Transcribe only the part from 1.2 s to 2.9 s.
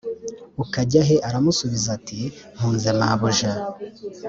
aramusubiza ati mpunze